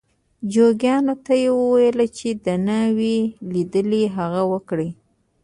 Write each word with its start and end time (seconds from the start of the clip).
جوګیانو 0.53 1.15
ته 1.25 1.33
یې 1.41 1.49
وویل 1.59 1.97
چې 2.17 2.29
ده 2.43 2.55
نه 2.67 2.79
وي 2.97 3.17
لیدلي 3.51 4.03
هغه 4.15 4.41
وکړي. 4.51 4.89